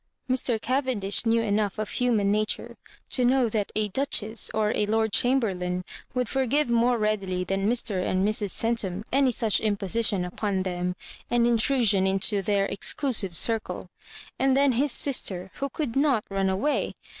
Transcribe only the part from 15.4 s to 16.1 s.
who could